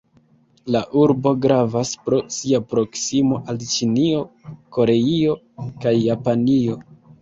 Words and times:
La 0.75 0.79
urbo 1.01 1.33
gravas 1.43 1.91
pro 2.07 2.23
sia 2.39 2.63
proksimo 2.73 3.41
al 3.55 3.63
Ĉinio, 3.77 4.27
Koreio 4.81 5.41
kaj 5.87 5.99
Japanio. 6.11 6.85